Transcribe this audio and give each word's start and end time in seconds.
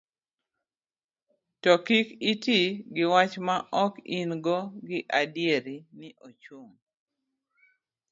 to 1.61 1.71
kik 1.85 2.07
iti 2.31 2.59
gi 2.93 3.03
wach 3.13 3.35
ma 3.47 3.55
ok 3.83 3.93
in 4.17 4.29
go 4.45 4.59
gi 4.87 4.99
adiera 5.19 5.75
ni 5.99 6.09
ochung 6.27 6.71